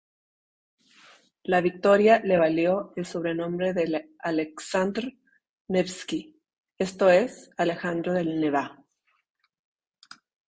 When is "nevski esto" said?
5.67-7.07